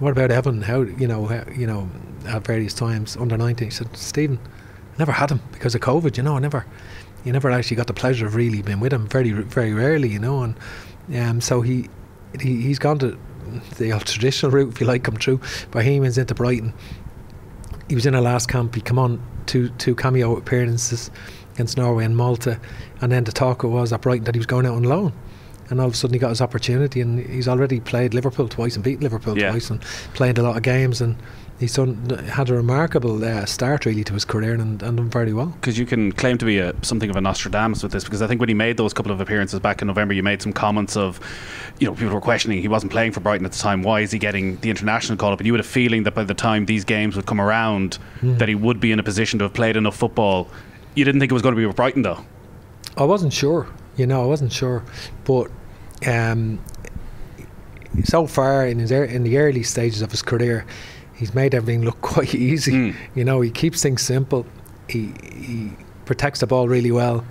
[0.00, 0.62] "What about Evan?
[0.62, 1.88] How you know how, you know
[2.26, 4.38] at various times under 19?" He said, "Stephen,
[4.94, 6.16] I never had him because of COVID.
[6.16, 6.66] You know, I never."
[7.24, 10.18] You never actually got the pleasure of really being with him very, very rarely, you
[10.18, 10.58] know, and
[11.16, 11.88] um, so he,
[12.40, 13.18] he he's gone to
[13.78, 15.40] the old traditional route, if you like, come through.
[15.70, 16.72] Bohemians into Brighton,
[17.88, 18.74] he was in a last camp.
[18.74, 21.10] He come on two two cameo appearances
[21.54, 22.58] against Norway and Malta,
[23.00, 25.12] and then the talk was at Brighton that he was going out on loan.
[25.70, 28.74] And all of a sudden he got his opportunity, and he's already played Liverpool twice
[28.74, 29.50] and beat Liverpool Yeah.
[29.50, 29.80] twice, and
[30.12, 31.16] played a lot of games, and
[31.58, 31.96] he's done
[32.28, 35.46] had a remarkable uh, start really to his career, and, and done very well.
[35.46, 38.04] because you can claim to be a, something of a Nostradamus with this.
[38.04, 40.42] Because I think when he made those couple of appearances back in November, you made
[40.42, 41.20] some comments of,
[41.78, 43.82] you know, people were questioning he wasn't playing for Brighton at the time.
[43.82, 45.40] Why is he getting the international call up?
[45.40, 48.48] And you had a feeling that by the time these games would come around, that
[48.48, 50.48] he would be in a position to have played enough football.
[50.94, 52.24] You didn't think it was going to be with Brighton, though.
[52.96, 54.84] I wasn't sure, you know, I wasn't sure,
[55.24, 55.50] but
[56.06, 56.60] um,
[58.04, 60.64] so far in his ear in the early stages of his career,
[61.14, 62.72] he's made everything look quite easy.
[62.72, 62.94] Mm.
[63.14, 64.46] You know, he keeps things simple.
[64.88, 65.70] He he
[66.04, 67.24] protects the ball really well.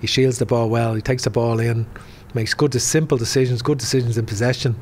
[0.00, 0.94] He shields the ball well.
[0.94, 1.86] He takes the ball in,
[2.34, 4.76] makes good, simple decisions, good decisions in possession.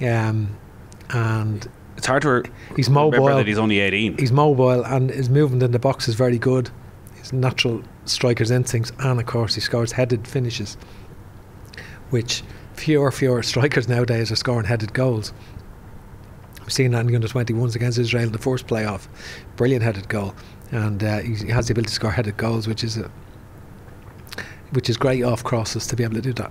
[0.00, 0.56] Um,
[1.10, 2.42] and It's hard to re-
[2.76, 3.26] He's mobile.
[3.26, 4.16] that he's only 18.
[4.18, 6.70] he's mobile and his movement in the box is very good.
[7.16, 10.76] His natural striker's instincts, and of course, he scores headed finishes,
[12.10, 12.42] which
[12.74, 15.32] fewer fewer strikers nowadays are scoring headed goals.
[16.72, 19.06] Seen that in the under 21s against Israel in the first playoff.
[19.56, 20.34] Brilliant headed goal,
[20.70, 23.10] and uh, he has the ability to score headed goals, which is a,
[24.70, 26.50] which is great off crosses to be able to do that.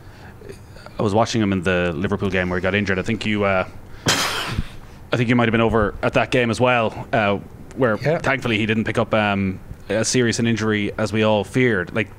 [0.99, 2.99] I was watching him in the Liverpool game where he got injured.
[2.99, 3.67] I think you, uh,
[4.05, 7.37] I think you might have been over at that game as well, uh,
[7.75, 8.19] where Yeah.
[8.19, 11.95] thankfully he didn't pick up um, as serious an injury as we all feared.
[11.95, 12.09] Like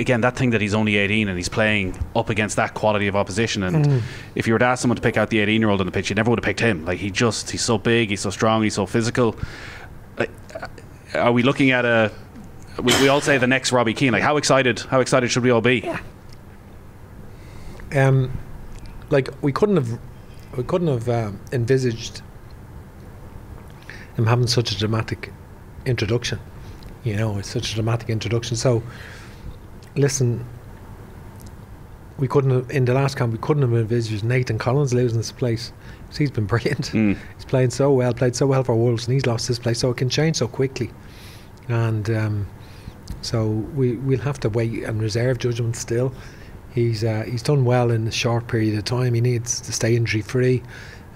[0.00, 3.14] again, that thing that he's only 18 and he's playing up against that quality of
[3.14, 3.62] opposition.
[3.62, 4.02] And
[4.34, 5.92] if you were to ask someone to pick out the 18 year old on the
[5.92, 6.84] pitch, you never would have picked him.
[6.84, 9.36] Like he just, he's so big, he's so strong, he's so physical.
[10.18, 10.30] Like,
[11.14, 12.10] are we looking at a?
[12.78, 14.12] We, we all say the next Robbie Keane.
[14.12, 14.80] Like how excited?
[14.80, 15.88] How excited should we all be?
[17.94, 18.36] Um,
[19.10, 19.98] like we couldn't have,
[20.56, 22.22] we couldn't have um, envisaged
[24.14, 25.32] him having such a dramatic
[25.84, 26.38] introduction.
[27.04, 28.56] You know, it's such a dramatic introduction.
[28.56, 28.82] So,
[30.00, 30.44] listen,
[32.18, 35.32] we couldn't have, in the last camp we couldn't have envisaged Nathan Collins losing his
[35.32, 35.72] place.
[36.16, 36.90] He's been brilliant.
[36.92, 37.16] Mm.
[37.36, 39.78] He's playing so well, played so well for Wolves, and he's lost his place.
[39.78, 40.90] So it can change so quickly,
[41.68, 42.48] and um,
[43.22, 46.12] so we we'll have to wait and reserve judgment still.
[46.74, 49.14] He's uh, he's done well in a short period of time.
[49.14, 50.62] He needs to stay injury free,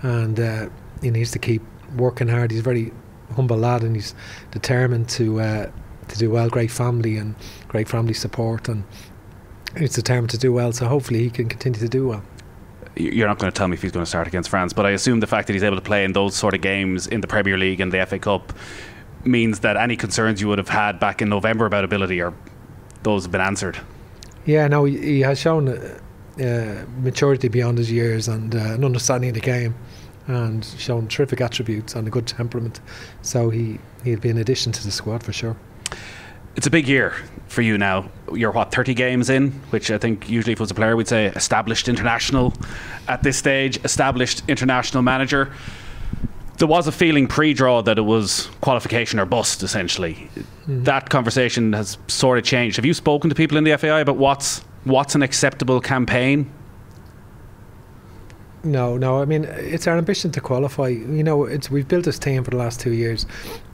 [0.03, 0.69] and uh,
[1.03, 1.63] he needs to keep
[1.97, 2.53] working hard.
[2.53, 2.93] He's a very
[3.35, 4.15] humble lad, and he's
[4.53, 5.71] determined to uh,
[6.09, 6.49] to do well.
[6.49, 7.35] Great family and
[7.69, 8.85] great family support, and
[9.77, 10.73] he's determined to do well.
[10.73, 12.23] So hopefully he can continue to do well.
[12.97, 14.91] you're not going to tell me if he's going to start against France, but I
[14.91, 17.27] assume the fact that he's able to play in those sort of games in the
[17.27, 18.53] Premier League and the FA Cup
[19.25, 22.35] means that any concerns you would have had back in November about ability are
[23.03, 23.79] those have been answered.
[24.47, 25.99] Yeah, no, he, he has shown uh,
[26.41, 29.75] uh, maturity beyond his years and uh, an understanding of the game,
[30.27, 32.81] and shown terrific attributes and a good temperament.
[33.23, 35.57] So he he'll be an addition to the squad for sure.
[36.57, 37.15] It's a big year
[37.49, 38.09] for you now.
[38.33, 41.09] You're what 30 games in, which I think usually if it was a player we'd
[41.09, 42.55] say established international
[43.09, 45.53] at this stage, established international manager.
[46.59, 50.31] There was a feeling pre-draw that it was qualification or bust essentially.
[50.69, 52.77] That conversation has sort of changed.
[52.77, 56.51] Have you spoken to people in the FAI about what's what's an acceptable campaign?
[58.63, 59.21] No, no.
[59.21, 60.89] I mean, it's our ambition to qualify.
[60.89, 63.27] You know, it's we've built this team for the last two years,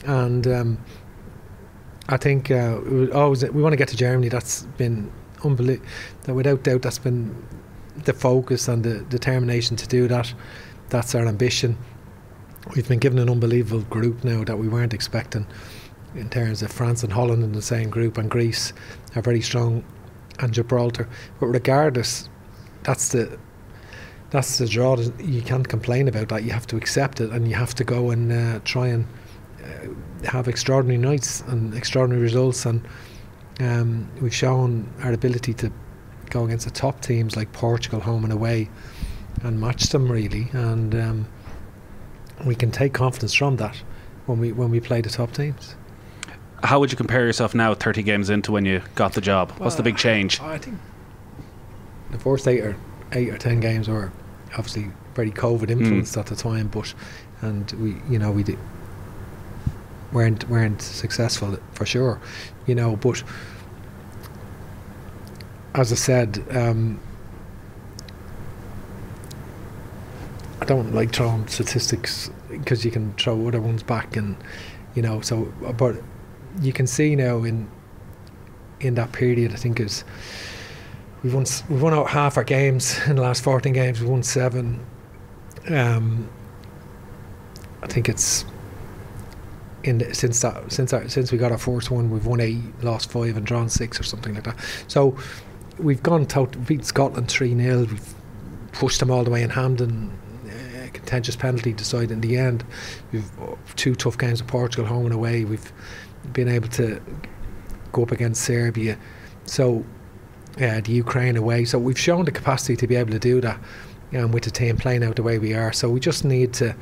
[0.05, 0.77] and um,
[2.11, 4.27] I think uh, we always we want to get to Germany.
[4.27, 5.11] That's been
[5.45, 5.87] unbelievable.
[6.23, 7.33] That without doubt, that's been
[8.03, 10.33] the focus and the determination to do that.
[10.89, 11.77] That's our ambition.
[12.75, 15.47] We've been given an unbelievable group now that we weren't expecting
[16.13, 18.73] in terms of France and Holland in the same group and Greece
[19.15, 19.83] are very strong
[20.39, 21.07] and Gibraltar.
[21.39, 22.29] But regardless,
[22.83, 23.39] that's the
[24.31, 24.97] that's the draw.
[25.19, 26.43] You can't complain about that.
[26.43, 29.07] You have to accept it, and you have to go and uh, try and
[29.63, 29.87] uh,
[30.25, 32.65] have extraordinary nights and extraordinary results.
[32.65, 32.87] And
[33.59, 35.71] um, we've shown our ability to
[36.29, 38.69] go against the top teams like Portugal, home and away,
[39.43, 40.47] and match them really.
[40.53, 41.27] And um,
[42.45, 43.75] we can take confidence from that
[44.25, 45.75] when we when we play the top teams.
[46.63, 49.51] How would you compare yourself now, 30 games into when you got the job?
[49.57, 50.39] What's the big change?
[50.41, 50.77] I think
[52.11, 52.75] the first eight or
[53.13, 54.11] eight or ten games were
[54.57, 56.93] obviously very COVID influenced at the time, but
[57.41, 58.59] and we you know we did,
[60.13, 62.19] weren't weren't successful for sure,
[62.67, 62.95] you know.
[62.95, 63.23] But
[65.73, 66.99] as I said, um,
[70.59, 74.35] I don't like throwing statistics because you can throw other ones back and
[74.95, 75.21] you know.
[75.21, 75.95] So, but
[76.61, 77.69] you can see now in
[78.79, 80.03] in that period, I think is
[81.23, 84.01] we've won we've won out half our games in the last 14 games.
[84.01, 84.85] We won seven.
[85.69, 86.29] Um,
[87.83, 88.45] I think it's
[89.83, 93.11] in since that since our, since we got our first one, we've won eight, lost
[93.11, 94.57] five, and drawn six or something like that.
[94.87, 95.17] So
[95.77, 98.13] we've gone out beat Scotland three 0 We've
[98.71, 100.11] pushed them all the way in Hampden.
[100.45, 102.63] Uh, contentious penalty decided in the end.
[103.11, 105.45] We've uh, two tough games of Portugal home and away.
[105.45, 105.71] We've
[106.33, 107.01] been able to
[107.91, 108.97] go up against Serbia.
[109.45, 109.83] So
[110.57, 111.65] the Ukraine away.
[111.65, 113.59] So we've shown the capacity to be able to do that
[114.15, 115.73] um, with the team playing out the way we are.
[115.73, 116.75] So we just need to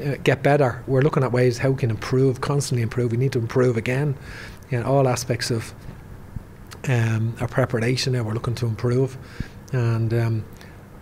[0.00, 0.82] uh, get better.
[0.86, 3.12] We're looking at ways how we can improve, constantly improve.
[3.12, 4.16] We need to improve again
[4.70, 5.74] in all aspects of
[6.88, 8.12] um, our preparation.
[8.14, 9.16] Now we're looking to improve,
[9.72, 10.44] and um,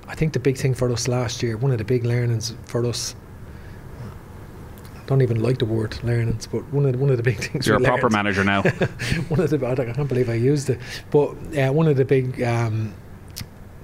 [0.06, 2.84] I think the big thing for us last year, one of the big learnings for
[2.86, 3.14] us.
[4.96, 7.38] I don't even like the word learnings, but one of the, one of the big
[7.42, 8.62] things You're a we proper manager now.
[9.28, 10.80] one of the I, I can't believe I used it,
[11.10, 12.94] but uh, one of the big um,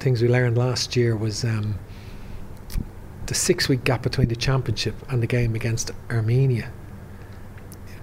[0.00, 1.78] things we learned last year was um,
[3.26, 6.70] the six-week gap between the championship and the game against Armenia.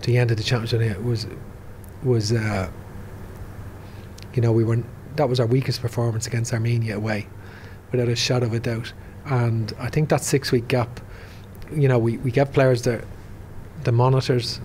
[0.01, 1.27] The end of the championship, was
[2.03, 2.69] was uh,
[4.33, 4.83] you know we were
[5.15, 7.27] that was our weakest performance against Armenia away,
[7.91, 8.93] without a shadow of a doubt.
[9.25, 10.99] And I think that six-week gap,
[11.71, 13.03] you know, we, we get players that
[13.83, 14.59] the monitors,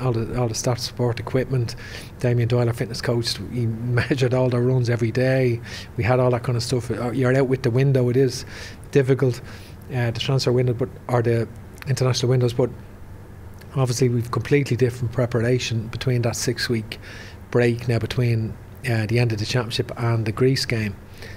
[0.00, 1.74] all the all the stats support equipment.
[2.20, 3.66] Damien Doyle, our fitness coach, he
[4.00, 5.60] measured all their runs every day.
[5.96, 6.90] We had all that kind of stuff.
[6.90, 8.08] Uh, You're out with the window.
[8.08, 8.44] It is
[8.90, 9.40] difficult,
[9.94, 11.48] uh, the transfer window, but or the
[11.88, 12.52] international windows.
[12.52, 12.70] But
[13.76, 16.98] obviously, we've completely different preparation between that six week
[17.50, 18.56] break now between
[18.88, 20.94] uh, the end of the championship and the Greece game.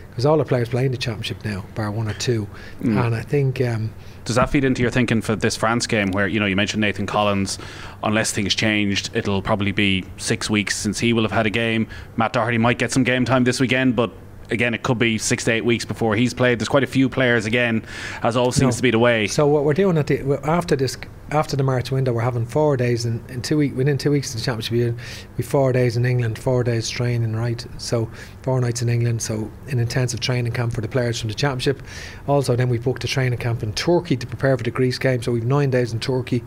[0.09, 2.45] Because all the players playing the championship now, bar one or two,
[2.81, 3.05] Mm.
[3.05, 3.93] and I think um,
[4.25, 6.81] Does that feed into your thinking for this France game where, you know, you mentioned
[6.81, 7.57] Nathan Collins,
[8.03, 11.87] unless things changed, it'll probably be six weeks since he will have had a game.
[12.17, 14.11] Matt Doherty might get some game time this weekend, but
[14.51, 16.59] again, it could be six to eight weeks before he's played.
[16.59, 17.83] There's quite a few players, again,
[18.21, 18.77] as all seems No.
[18.77, 19.27] to be the way.
[19.27, 20.97] So what we're doing at the, after this,
[21.31, 24.33] after the March window, we're having four days in, in two week within two weeks
[24.35, 24.99] of the championship.
[25.37, 27.65] We four days in England, four days training, right?
[27.77, 28.09] So
[28.43, 29.21] four nights in England.
[29.21, 31.81] So an intensive training camp for the players from the championship.
[32.27, 35.21] Also, then we booked a training camp in Turkey to prepare for the Greece game.
[35.23, 36.43] So we've nine days in Turkey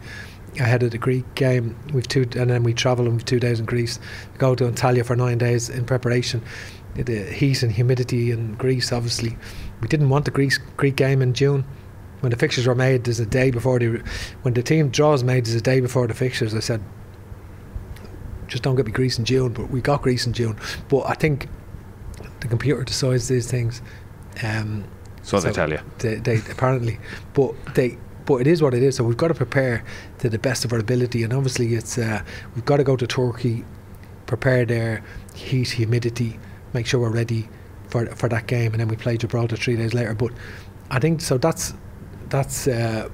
[0.61, 1.75] ahead of the Greek game.
[1.93, 3.99] We've two, and then we travel and we've two days in Greece.
[4.33, 6.43] We go to Antalya for nine days in preparation.
[6.97, 9.37] The heat and humidity in Greece, obviously,
[9.81, 11.65] we didn't want the Greece Greek game in June
[12.25, 14.03] when the fixtures were made, there's a day before the
[14.43, 16.55] when the team draws made, there's a day before the fixtures.
[16.55, 16.83] I said,
[18.49, 20.57] just don't get me Greece in June, but we got Greece in June.
[20.89, 21.49] But I think
[22.41, 23.83] the computer decides these things.
[24.43, 24.85] Um,
[25.23, 25.81] So they tell you.
[25.99, 26.99] They, they apparently,
[27.35, 27.99] but they.
[28.25, 28.97] But it is what it is.
[28.97, 29.85] So we've got to prepare
[30.21, 32.23] to the best of our ability, and obviously it's uh,
[32.55, 33.67] we've got to go to Turkey,
[34.25, 36.39] prepare there, heat, humidity,
[36.75, 37.49] make sure we're ready
[37.89, 40.15] for for that game, and then we play Gibraltar three days later.
[40.15, 40.33] But
[40.91, 41.39] I think so.
[41.39, 41.75] That's
[42.29, 43.09] that's uh,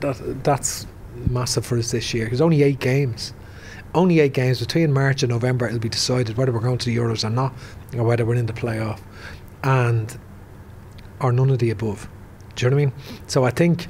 [0.00, 0.86] that that's
[1.30, 2.26] massive for us this year.
[2.26, 3.32] There's only eight games,
[3.94, 5.66] only eight games between March and November.
[5.66, 7.54] It'll be decided whether we're going to the Euros or not,
[7.96, 9.00] or whether we're in the playoff,
[9.62, 10.18] and
[11.20, 12.08] or none of the above.
[12.56, 12.94] Do you know what I mean?
[13.26, 13.86] So I think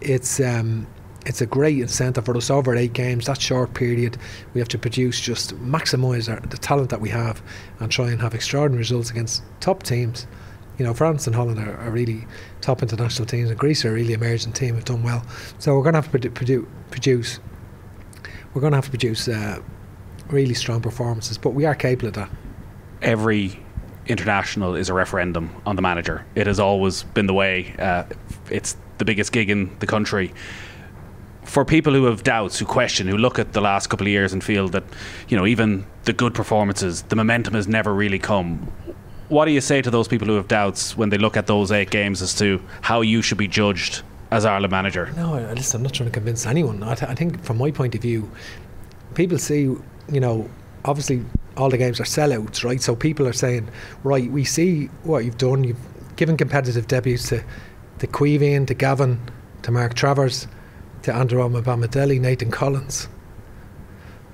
[0.00, 0.86] it's um,
[1.26, 3.26] it's a great incentive for us over eight games.
[3.26, 4.16] That short period,
[4.54, 7.42] we have to produce just maximise our, the talent that we have,
[7.78, 10.26] and try and have extraordinary results against top teams
[10.80, 12.26] you know, France and Holland are, are really
[12.62, 15.22] top international teams, and Greece are a really emerging team, have done well.
[15.58, 17.38] So we're going to have to produ- produce,
[18.54, 19.60] we're going to have to produce uh,
[20.30, 22.30] really strong performances, but we are capable of that.
[23.02, 23.62] Every
[24.06, 26.24] international is a referendum on the manager.
[26.34, 27.74] It has always been the way.
[27.78, 28.04] Uh,
[28.48, 30.32] it's the biggest gig in the country.
[31.44, 34.32] For people who have doubts, who question, who look at the last couple of years
[34.32, 34.84] and feel that,
[35.28, 38.70] you know, even the good performances, the momentum has never really come.
[39.28, 41.72] What do you say to those people who have doubts when they look at those
[41.72, 45.12] eight games as to how you should be judged as Ireland manager?
[45.16, 46.82] No, listen, I'm not trying to convince anyone.
[46.82, 48.30] I, th- I think, from my point of view,
[49.14, 50.48] people see, you know,
[50.84, 51.24] obviously
[51.56, 52.80] all the games are sellouts, right?
[52.80, 53.68] So people are saying,
[54.04, 55.64] right, we see what you've done.
[55.64, 57.42] You've given competitive debuts to
[58.00, 59.20] to Caoimhín, to Gavin,
[59.62, 60.46] to Mark Travers,
[61.02, 63.08] to Andrew Omobamidele, Nathan Collins,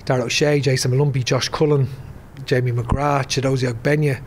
[0.09, 1.87] O'Shea, Jason Molumby, Josh Cullen,
[2.45, 4.21] Jamie McGrath, Chiedozie Ogbene.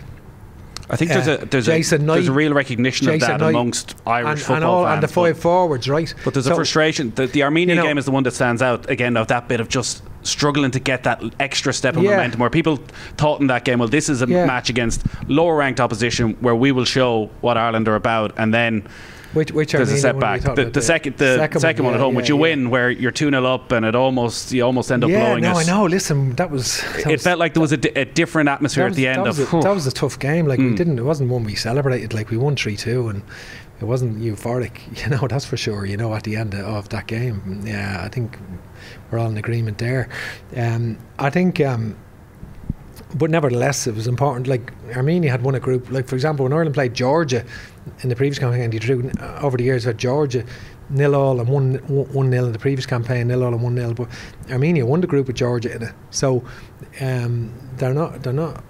[0.93, 3.38] I think there's a uh, there's, Jason a, Knight, there's a real recognition Jason of
[3.38, 4.95] that Knight, amongst Irish and, football and, all, fans.
[4.95, 6.12] and the five but- forwards, right?
[6.24, 7.12] But there's a frustration.
[7.14, 9.47] The, the Armenia You know- game is the one that stands out again of that
[9.47, 12.11] bit of just struggling to get that extra step of Yeah.
[12.16, 12.41] momentum.
[12.41, 12.78] Where people
[13.16, 14.47] thought in that game, well, this is a Yeah.
[14.47, 18.82] match against lower ranked opposition where we will show what Ireland are about, and then
[19.32, 20.56] Which, which there's a Armenian one are we setback.
[20.56, 22.40] talking The, the second, the second, one, yeah, at home, yeah, which you yeah.
[22.40, 25.42] win, where you're two 0 up, and it almost you almost end up Yeah, blowing
[25.44, 25.68] no, it.
[25.68, 25.84] I know.
[25.86, 26.80] Listen, that was.
[26.80, 29.06] That It was, felt like there was a, di- a different atmosphere that at the
[29.06, 29.54] end that was, of.
[29.54, 30.46] a, that was a tough game.
[30.46, 30.70] Like Hmm.
[30.70, 30.98] we didn't.
[30.98, 32.12] It wasn't one we celebrated.
[32.12, 33.22] Like we won three two, and
[33.80, 34.78] it wasn't euphoric.
[35.04, 35.86] You know, that's for sure.
[35.86, 38.36] You know, at the end of that game, yeah, I think
[39.12, 40.08] we're all in agreement there.
[40.56, 41.60] Um, I think.
[41.60, 41.96] Um,
[43.14, 44.46] but nevertheless, it was important.
[44.46, 45.90] Like Armenia had won a group.
[45.90, 47.44] Like for example, when Ireland played Georgia
[48.02, 50.44] in the previous campaign, they drew uh, over the years had Georgia
[50.90, 53.94] nil all and one one nil in the previous campaign, nil all and one nil.
[53.94, 54.08] But
[54.50, 56.44] Armenia won the group with Georgia in it, so
[57.00, 58.62] um, they're not they're not.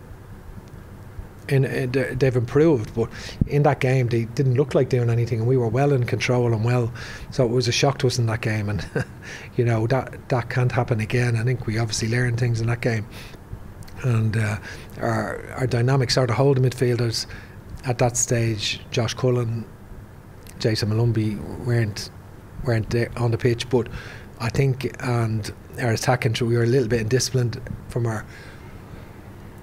[1.49, 3.11] In, in, they've improved, but
[3.49, 6.53] in that game they didn't look like doing anything, and we were well in control
[6.53, 6.93] and well.
[7.33, 8.89] So it was a shock to us in that game, and
[9.57, 11.35] you know that that can't happen again.
[11.35, 13.05] I think we obviously learned things in that game
[14.03, 14.57] and uh,
[15.01, 17.27] our our dynamic sort of holding midfielders
[17.85, 19.65] at that stage, Josh Cullen,
[20.59, 22.11] Jason Molumby weren't
[22.65, 23.89] weren't there on the pitch, but
[24.41, 28.25] I think and our attacking we were a little bit indisciplined from our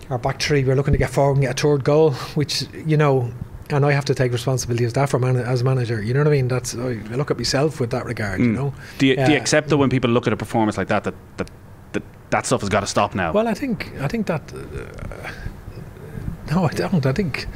[0.09, 0.63] our back three.
[0.63, 3.31] We were looking to get forward and get a third goal, which you know.
[3.69, 6.01] And I have to take responsibility as that for man- as manager.
[6.01, 6.47] You know what I mean?
[6.47, 8.39] That's I look at myself with that regard.
[8.39, 8.55] You Mm.
[8.55, 8.73] know.
[8.97, 11.03] Do you, do you Uh, accept that when people look at a performance like that,
[11.03, 11.51] that that
[12.29, 13.31] that, stuff has got to stop now?
[13.31, 14.53] Well, I think I think that.
[14.53, 15.31] Uh,
[16.51, 17.05] no, I don't.
[17.05, 17.47] I think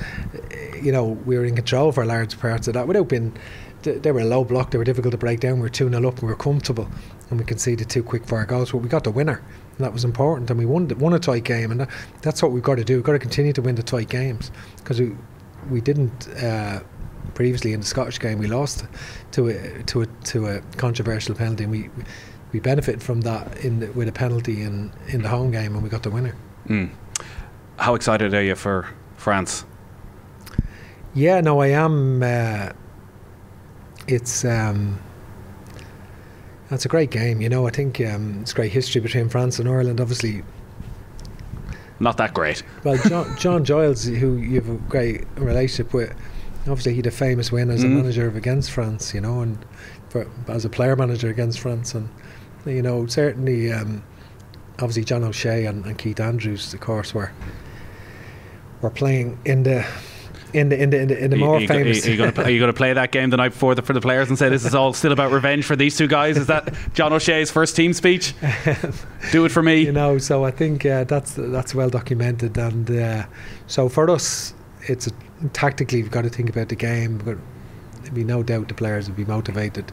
[0.82, 3.38] you know we were in control for large parts of that without being.
[3.84, 4.72] They they were a low block.
[4.72, 5.56] They were difficult to break down.
[5.56, 6.16] We were two 0 up.
[6.16, 6.90] and We were comfortable,
[7.30, 8.72] and we conceded two quick fire goals.
[8.72, 9.42] But we got the winner,
[9.78, 10.50] and that was important.
[10.50, 11.90] And we won won a tight game, and that,
[12.22, 12.96] that's what we've got to do.
[12.96, 15.16] We've got to continue to win the tight games because we
[15.70, 16.28] we didn't.
[16.30, 16.82] Uh,
[17.34, 18.86] previously in the Scottish game, we lost
[19.32, 21.64] to a to a to a controversial penalty.
[21.64, 21.90] And we
[22.52, 25.84] we benefited from that in the, with a penalty in in the home game, and
[25.84, 26.36] we got the winner.
[26.68, 26.90] Mm.
[27.78, 28.88] How excited are you for
[29.18, 29.66] France?
[31.14, 32.22] Yeah, no, I am.
[32.24, 32.70] Uh,
[34.08, 35.00] it's um,
[36.70, 37.42] that's a great game.
[37.42, 40.00] You know, I think um, it's great history between France and Ireland.
[40.00, 40.44] Obviously,
[42.00, 42.64] Not that great.
[42.84, 46.14] well, John, John Giles, who you have a great relationship with,
[46.62, 47.98] obviously he had a famous win as a Mhm.
[47.98, 49.14] manager of against France.
[49.14, 49.58] You know, and
[50.10, 52.10] for, as a player manager against France, and
[52.66, 54.04] you know, certainly, um,
[54.76, 57.32] obviously John O'Shea and, and Keith Andrews, of course, were
[58.82, 59.86] were playing in the.
[60.54, 62.34] In the in the in the, in the you- more you, famous, Are you, going
[62.34, 64.28] to, are you going to play that game the night before the, for the players
[64.28, 66.36] and say this is all still about revenge for these two guys?
[66.36, 68.34] Is that John O'Shea's first team speech?
[69.32, 69.80] Do it for me.
[69.86, 73.26] you know so i think uh, that's that's well documented and uh,
[73.68, 74.54] so for us
[74.90, 75.12] it's a,
[75.54, 77.38] tactically we've got to think about the game but
[78.02, 79.90] there'd be no doubt the players will be motivated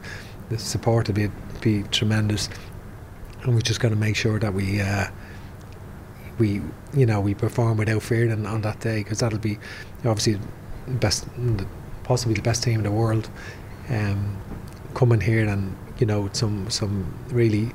[0.49, 1.29] the support will be,
[1.61, 2.49] be tremendous.
[3.43, 5.07] And we just got to make sure that we uh,
[6.37, 6.61] we
[6.93, 9.57] you know we perform without fear on, on that day because that'll be
[10.05, 10.39] obviously
[10.87, 11.27] the best
[12.03, 13.29] possibly the best team in the world
[13.89, 14.37] um,
[14.93, 17.71] coming here and you know some some really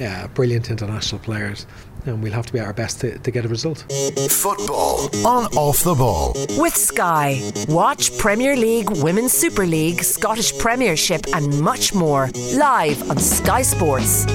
[0.00, 1.66] uh, brilliant international players,
[2.06, 3.84] and we'll have to be at our best to, to get a result.
[4.30, 6.34] Football on off the ball.
[6.56, 7.40] With Sky.
[7.68, 14.26] Watch Premier League, Women's Super League, Scottish Premiership, and much more live on Sky Sports.